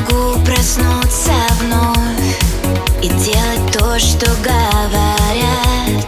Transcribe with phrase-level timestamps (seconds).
[0.00, 2.38] могу проснуться вновь
[3.02, 6.06] И делать то, что говорят.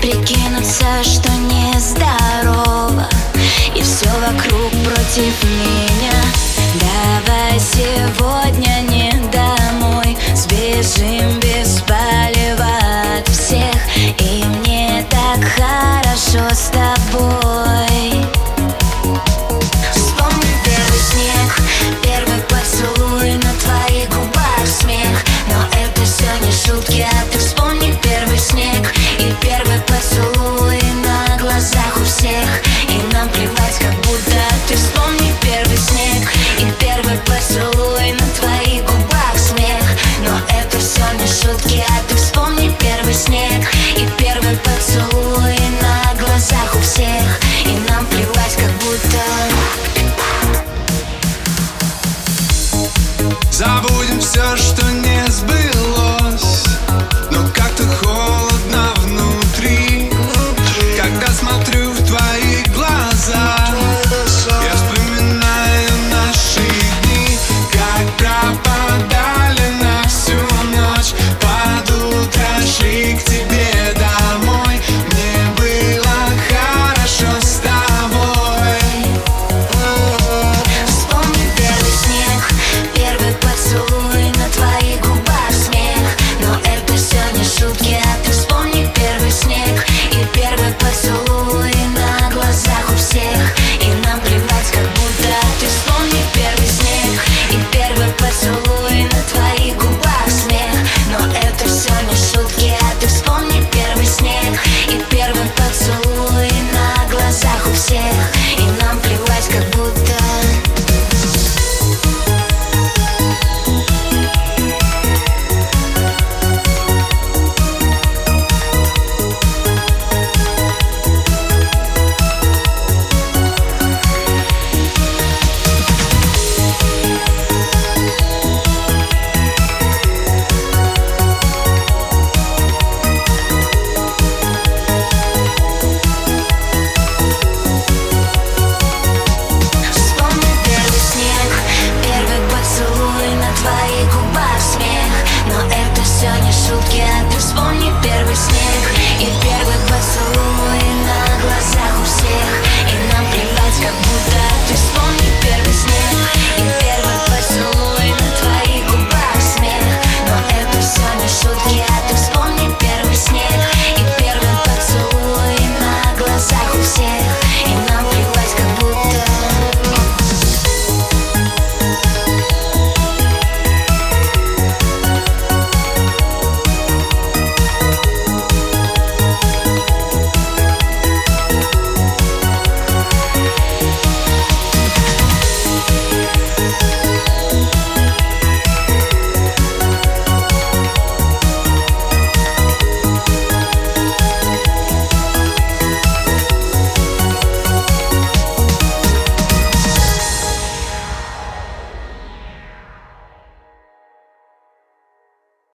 [0.00, 3.08] Прикинуться, что не здорово,
[3.74, 6.22] И все вокруг против меня.
[6.80, 12.66] Давай сегодня не домой Сбежим без палева
[13.18, 13.76] от всех.
[13.96, 16.81] И мне так хорошо стало